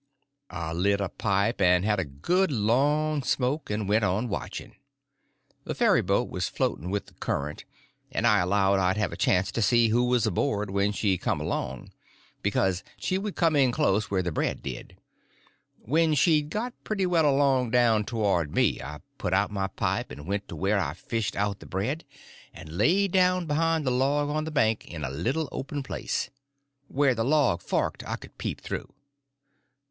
I 0.49 0.73
lit 0.73 0.99
a 0.99 1.09
pipe 1.09 1.61
and 1.61 1.85
had 1.85 1.99
a 1.99 2.03
good 2.05 2.51
long 2.51 3.21
smoke, 3.21 3.69
and 3.69 3.87
went 3.87 4.03
on 4.03 4.29
watching. 4.29 4.73
The 5.63 5.75
ferryboat 5.75 6.27
was 6.27 6.47
floating 6.49 6.89
with 6.89 7.05
the 7.05 7.13
current, 7.13 7.65
and 8.11 8.25
I 8.25 8.39
allowed 8.39 8.79
I'd 8.79 8.97
have 8.97 9.11
a 9.13 9.15
chance 9.15 9.51
to 9.51 9.61
see 9.61 9.89
who 9.89 10.03
was 10.05 10.25
aboard 10.25 10.71
when 10.71 10.91
she 10.91 11.19
come 11.19 11.39
along, 11.39 11.91
because 12.41 12.83
she 12.97 13.19
would 13.19 13.35
come 13.35 13.55
in 13.55 13.71
close, 13.71 14.09
where 14.09 14.23
the 14.23 14.31
bread 14.31 14.63
did. 14.63 14.97
When 15.77 16.15
she'd 16.15 16.49
got 16.49 16.73
pretty 16.83 17.05
well 17.05 17.29
along 17.29 17.69
down 17.69 18.03
towards 18.03 18.51
me, 18.51 18.81
I 18.81 19.01
put 19.19 19.35
out 19.35 19.51
my 19.51 19.67
pipe 19.67 20.09
and 20.09 20.25
went 20.25 20.47
to 20.47 20.55
where 20.55 20.79
I 20.79 20.95
fished 20.95 21.35
out 21.35 21.59
the 21.59 21.67
bread, 21.67 22.05
and 22.55 22.75
laid 22.75 23.11
down 23.11 23.45
behind 23.45 23.85
a 23.85 23.91
log 23.91 24.29
on 24.29 24.45
the 24.45 24.49
bank 24.49 24.83
in 24.83 25.03
a 25.03 25.11
little 25.11 25.47
open 25.51 25.83
place. 25.83 26.31
Where 26.87 27.13
the 27.13 27.23
log 27.23 27.61
forked 27.61 28.03
I 28.07 28.15
could 28.15 28.39
peep 28.39 28.61
through. 28.61 28.91